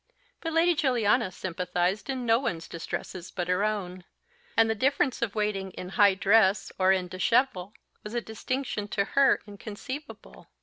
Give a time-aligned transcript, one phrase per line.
[0.41, 4.03] But Lady Juliana sympathised in no one's distresses but her own,
[4.57, 7.71] and the difference of waiting in high dress or in déshabille
[8.03, 10.47] was a distinction to her inconceivable.